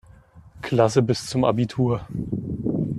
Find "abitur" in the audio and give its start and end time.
1.43-2.01